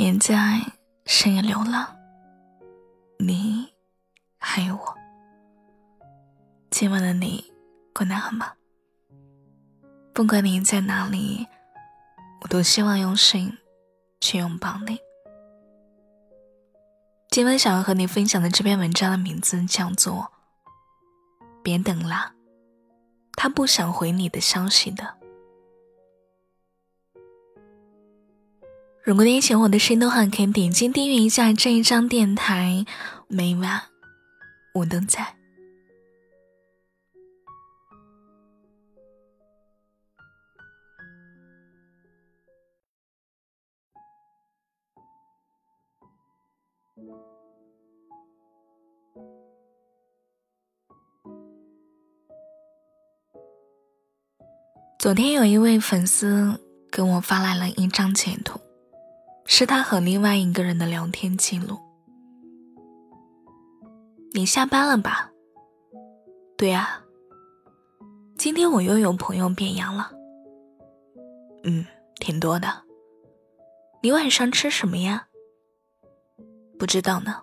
[0.00, 0.60] 别在
[1.06, 1.96] 深夜流浪，
[3.18, 3.74] 你
[4.38, 4.94] 还有我。
[6.70, 7.52] 今晚的你
[7.92, 8.52] 过得好吗？
[10.14, 11.48] 不管你在哪里，
[12.42, 13.58] 我都希望用心
[14.20, 15.00] 去拥抱你。
[17.28, 20.30] 今晚想要和你分享的这篇文章的名字叫做
[21.64, 22.14] 《别等了》，
[23.32, 25.17] 他不想回你的消息的。
[29.04, 32.84] 如果你喜欢我的声音的话，可以点击订阅一下这一张电台，
[33.26, 33.80] 每晚
[34.74, 35.34] 我都在。
[54.98, 58.60] 昨天有一位粉丝给我发来了一张截图，
[59.50, 61.78] 是他和另外一个人的聊天记录。
[64.32, 65.32] 你下班了吧？
[66.56, 67.02] 对呀。
[68.36, 70.12] 今天我又有朋友变阳了。
[71.64, 71.84] 嗯，
[72.20, 72.84] 挺多的。
[74.02, 75.26] 你晚上吃什么呀？
[76.78, 77.40] 不知道呢。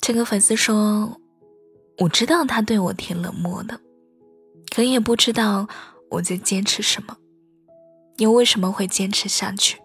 [0.00, 1.20] 这个粉丝说
[1.98, 3.80] ：“我知道他对我挺冷漠的。”
[4.72, 5.68] 可也不知道
[6.12, 7.16] 我在坚持什么，
[8.18, 9.80] 你为什么会坚持下去？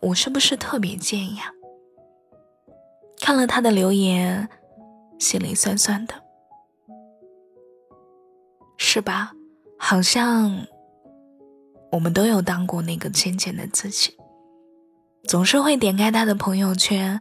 [0.00, 1.52] 我是不是特别贱呀？
[3.20, 4.48] 看了他的留言，
[5.18, 6.14] 心里酸酸的，
[8.76, 9.32] 是吧？
[9.78, 10.66] 好像
[11.90, 14.16] 我们都有当过那个贱贱的自己，
[15.24, 17.20] 总是会点开他的朋友圈，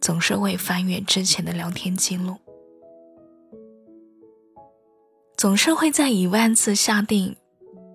[0.00, 2.36] 总是会翻阅之前的聊天记录。
[5.36, 7.36] 总是会在一万次下定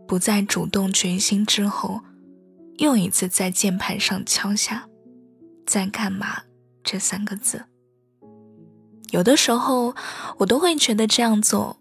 [0.07, 2.01] 不再主动决心之后，
[2.77, 4.87] 又一次在键盘上敲下
[5.67, 6.43] “在干嘛”
[6.83, 7.65] 这三个字。
[9.11, 9.95] 有的时候，
[10.37, 11.79] 我都会觉得这样做，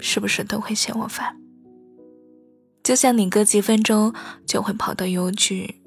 [0.00, 1.36] 是不是都会嫌我烦？
[2.82, 4.12] 就像你隔几分钟
[4.46, 5.82] 就会跑到邮局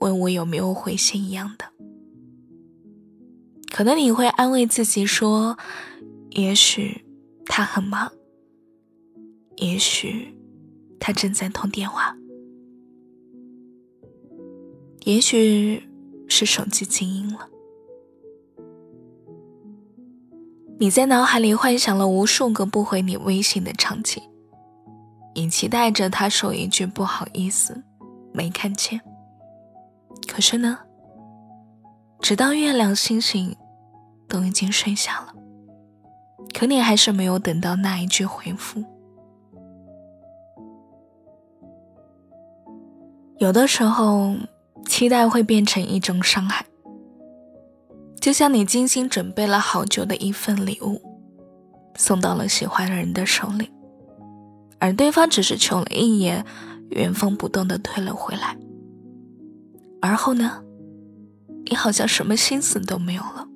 [0.00, 1.66] 问我有没有回信一样的。
[3.70, 5.58] 可能你会安慰自己说，
[6.30, 7.04] 也许
[7.46, 8.12] 他很忙。
[9.56, 10.34] 也许
[11.04, 12.16] 他正在通电话，
[15.00, 15.82] 也许
[16.28, 17.48] 是手机静音了。
[20.78, 24.22] 你在脑海里幻想了无数个不回你微信的场景，
[25.34, 27.82] 你期待着他说一句不好意思，
[28.32, 29.00] 没看见。
[30.28, 30.78] 可是呢，
[32.20, 33.56] 直到月亮星星
[34.28, 35.34] 都已经睡下了，
[36.54, 38.84] 可你还是没有等到那一句回复。
[43.38, 44.34] 有的时候，
[44.86, 46.64] 期待会变成一种伤害。
[48.20, 51.02] 就像你精心准备了好久的一份礼物，
[51.96, 53.68] 送到了喜欢的人的手里，
[54.78, 56.46] 而对方只是瞅了一眼，
[56.90, 58.56] 原封不动的退了回来。
[60.00, 60.62] 而后呢，
[61.64, 63.48] 你好像什么心思都没有了。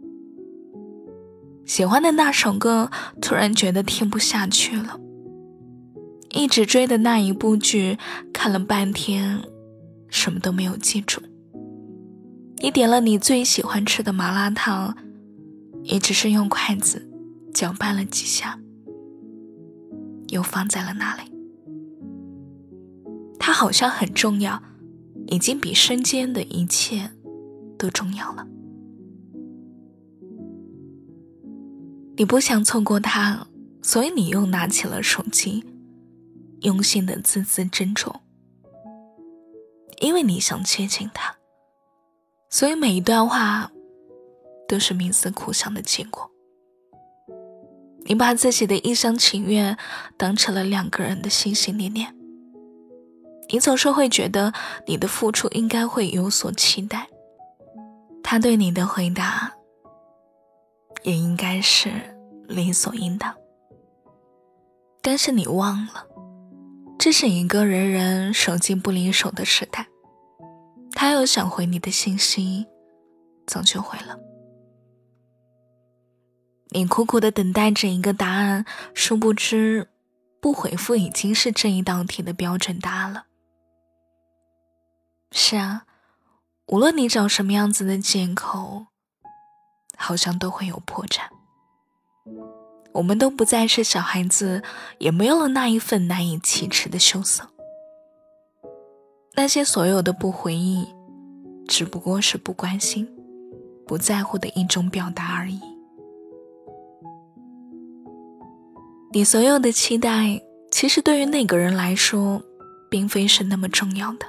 [1.64, 4.98] 喜欢的那首歌，突然觉得听不下去了。
[6.30, 7.98] 一直追的那一部剧，
[8.32, 9.42] 看了半天。
[10.16, 11.20] 什么都没有记住。
[12.58, 14.96] 你点了你最喜欢吃的麻辣烫，
[15.82, 17.06] 也只是用筷子
[17.52, 18.58] 搅拌了几下，
[20.28, 21.30] 又放在了那里。
[23.38, 24.62] 它好像很重要，
[25.26, 27.10] 已经比身间的一切
[27.76, 28.46] 都重要了。
[32.16, 33.46] 你不想错过它，
[33.82, 35.62] 所以你又拿起了手机，
[36.62, 38.14] 用心的字字斟酌。
[39.98, 41.36] 因为你想接近他，
[42.50, 43.70] 所以每一段话
[44.68, 46.30] 都是冥思苦想的结果。
[48.04, 49.76] 你把自己的一厢情愿
[50.16, 52.14] 当成了两个人的心心念念。
[53.48, 54.52] 你总是会觉得
[54.86, 57.08] 你的付出应该会有所期待，
[58.22, 59.52] 他对你的回答
[61.02, 61.90] 也应该是
[62.48, 63.34] 理所应当。
[65.00, 66.06] 但是你忘了。
[66.98, 69.86] 这是一个人人手机不离手的时代，
[70.96, 72.66] 他有想回你的信息，
[73.46, 74.18] 早就回了。
[76.70, 78.64] 你苦苦的等待着一个答案，
[78.94, 79.90] 殊不知，
[80.40, 83.26] 不回复已经是这一道题的标准答案了。
[85.32, 85.84] 是啊，
[86.68, 88.86] 无论你找什么样子的借口，
[89.98, 91.20] 好像都会有破绽。
[92.94, 94.62] 我们都不再是小孩子，
[94.98, 97.50] 也没有了那一份难以启齿的羞涩。
[99.36, 100.86] 那些所有的不回应，
[101.68, 103.06] 只不过是不关心、
[103.86, 105.60] 不在乎的一种表达而已。
[109.12, 110.40] 你所有的期待，
[110.70, 112.42] 其实对于那个人来说，
[112.90, 114.26] 并非是那么重要的；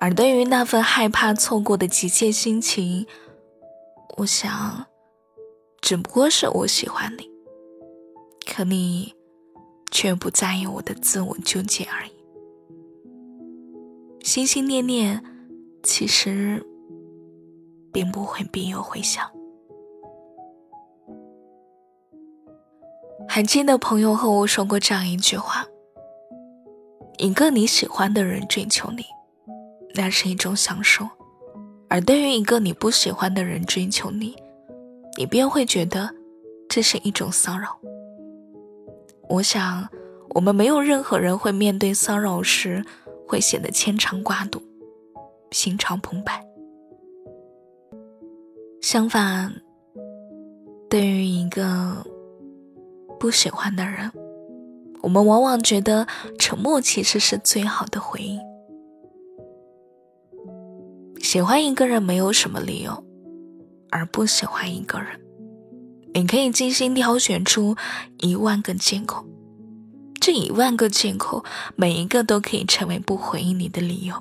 [0.00, 3.06] 而对于那份害怕错过的急切心情，
[4.16, 4.86] 我想，
[5.80, 7.30] 只不过是我喜欢你，
[8.44, 9.14] 可你
[9.92, 12.19] 却不在意我的自我纠结而已。
[14.22, 15.24] 心心念念，
[15.82, 16.64] 其实
[17.90, 19.28] 并不会必有回响。
[23.26, 25.64] 还记得朋友和我说过这样一句话：
[27.16, 29.04] 一个你喜欢的人追求你，
[29.94, 31.06] 那是一种享受；
[31.88, 34.36] 而对于一个你不喜欢的人追求你，
[35.16, 36.14] 你便会觉得
[36.68, 37.78] 这是一种骚扰。
[39.28, 39.88] 我想，
[40.30, 42.84] 我们没有任何人会面对骚扰时。
[43.30, 44.60] 会显得牵肠挂肚、
[45.52, 46.44] 心潮澎湃。
[48.82, 49.54] 相反，
[50.88, 52.04] 对于一个
[53.20, 54.10] 不喜欢的人，
[55.00, 56.08] 我们往往觉得
[56.40, 58.40] 沉默其实是最好的回应。
[61.20, 63.04] 喜欢一个人没有什么理由，
[63.90, 65.20] 而不喜欢一个人，
[66.14, 67.76] 你可以精心挑选出
[68.18, 69.24] 一万个借口。
[70.20, 71.42] 这一万个借口，
[71.76, 74.14] 每一个都可以成为不回应你的理由。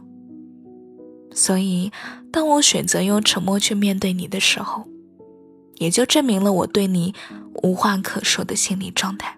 [1.31, 1.91] 所以，
[2.31, 4.85] 当我选择用沉默去面对你的时候，
[5.75, 7.13] 也就证明了我对你
[7.63, 9.37] 无话可说的心理状态。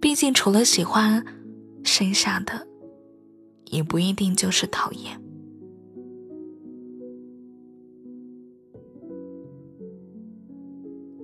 [0.00, 1.22] 毕竟，除了喜欢，
[1.84, 2.66] 剩下的
[3.66, 5.20] 也不一定就是讨厌。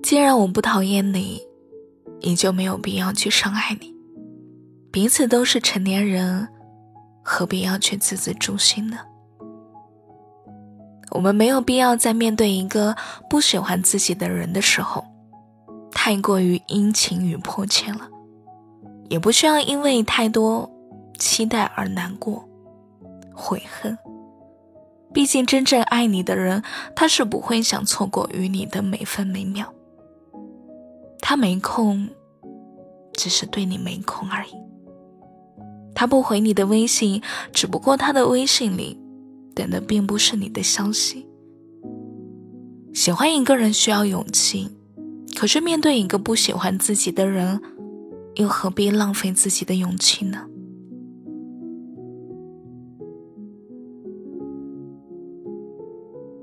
[0.03, 1.41] 既然我不讨厌你。
[2.21, 3.93] 你就没有必要去伤害你，
[4.91, 6.47] 彼此都是成年人，
[7.23, 8.97] 何必要去字字诛心呢？
[11.11, 12.95] 我们没有必要在面对一个
[13.29, 15.05] 不喜欢自己的人的时候，
[15.91, 18.09] 太过于殷勤与迫切了，
[19.09, 20.69] 也不需要因为太多
[21.17, 22.47] 期待而难过、
[23.33, 23.97] 悔恨。
[25.13, 26.61] 毕竟，真正爱你的人，
[26.95, 29.73] 他是不会想错过与你的每分每秒。
[31.19, 32.07] 他没空，
[33.13, 34.51] 只是对你没空而已。
[35.93, 37.21] 他不回你的微信，
[37.51, 38.97] 只不过他的微信里
[39.55, 41.27] 等的并不是你的消息。
[42.93, 44.69] 喜欢一个人需要勇气，
[45.35, 47.61] 可是面对一个不喜欢自己的人，
[48.35, 50.45] 又何必浪费自己的勇气呢？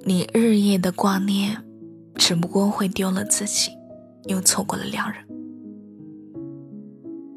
[0.05, 1.65] 你日夜的挂念，
[2.17, 3.71] 只不过会丢了自己。
[4.27, 5.23] 又错过了良人，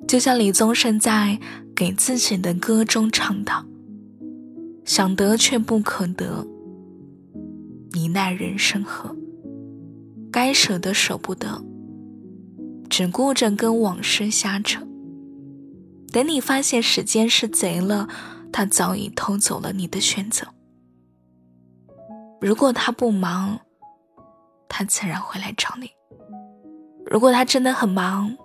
[0.07, 1.39] 就像李宗盛在
[1.75, 3.65] 给自己的歌中唱道
[4.85, 6.47] ：“想得却不可得，
[7.91, 9.13] 你奈人生何？
[10.31, 11.61] 该舍的舍不得，
[12.89, 14.81] 只顾着跟往事瞎扯。
[16.13, 18.07] 等你发现时间是贼了，
[18.51, 20.47] 他早已偷走了你的选择。
[22.39, 23.59] 如果他不忙，
[24.69, 25.89] 他自然会来找你。”
[27.09, 28.37] 如果他真的很忙，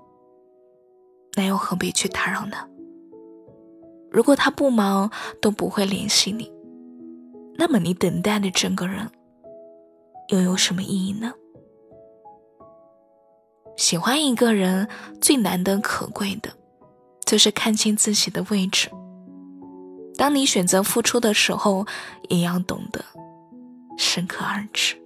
[1.37, 2.57] 那又何必去打扰呢？
[4.11, 5.11] 如果他不忙
[5.41, 6.51] 都不会联系你，
[7.57, 9.11] 那么你等待的整个人
[10.29, 11.33] 又有什么意义呢？
[13.77, 14.87] 喜欢一个人
[15.21, 16.51] 最难得可贵的，
[17.25, 18.89] 就是看清自己的位置。
[20.17, 21.85] 当你选择付出的时候，
[22.29, 23.03] 也要懂得
[23.97, 25.02] 适可而止。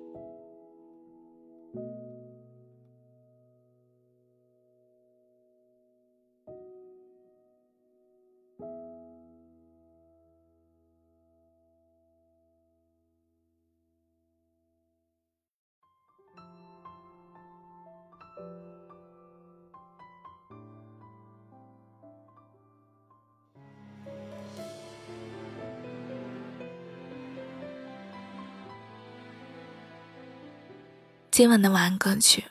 [31.37, 32.43] 今晚的晚安歌曲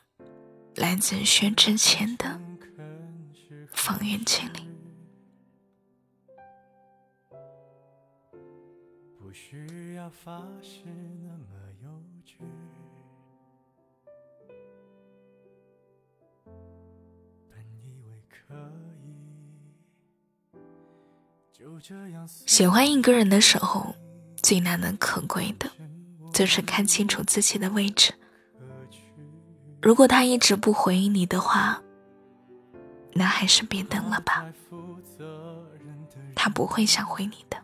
[0.76, 2.26] 来自薛之谦的
[3.74, 4.60] 《方圆千里》。
[9.18, 10.84] 不需要发誓
[11.24, 11.48] 那么
[11.84, 11.90] 幼
[12.24, 12.36] 稚，
[17.50, 18.54] 本以为可
[19.04, 20.60] 以，
[21.52, 22.28] 就这样。
[22.28, 23.96] 喜欢一个人的时候，
[24.44, 25.72] 最难能可贵的，
[26.32, 28.14] 就是看清楚自己的位置。
[29.82, 31.82] 如果他一直不回应你的话，
[33.14, 34.46] 那还是别等了吧。
[36.36, 37.58] 他不会想回你的。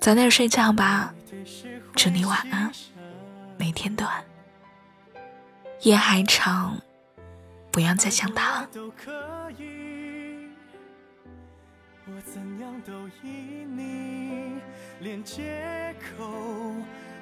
[0.00, 1.14] 早点睡觉吧，
[1.94, 2.72] 祝你晚安，
[3.56, 4.24] 每天都安。
[5.82, 6.76] 夜还长，
[7.70, 8.66] 不要再想他。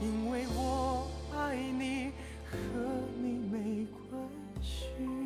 [0.00, 2.12] 因为我爱你，
[2.50, 2.56] 和
[3.16, 4.28] 你没关
[4.62, 5.25] 系。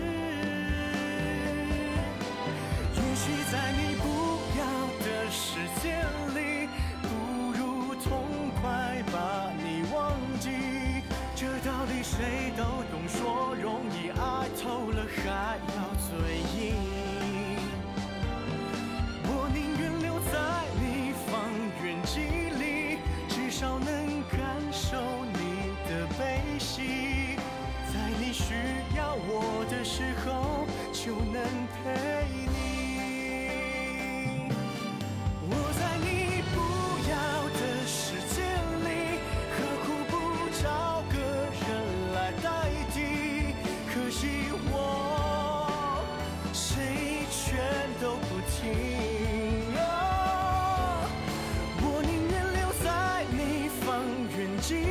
[29.83, 31.41] 时候就能
[31.73, 31.89] 陪
[32.45, 32.49] 你
[35.49, 36.55] 我在你不
[37.09, 37.13] 要
[37.57, 38.35] 的世界
[38.85, 38.87] 里
[39.49, 40.13] 何苦不
[40.61, 40.63] 找
[41.11, 41.15] 个
[41.65, 41.69] 人
[42.13, 42.45] 来代
[42.93, 42.95] 替
[43.91, 44.21] 可惜
[44.71, 44.71] 我
[46.53, 47.39] 谁劝
[47.99, 48.53] 都不听
[51.81, 52.85] 我宁愿留在
[53.31, 53.83] 你方
[54.37, 54.90] 圆几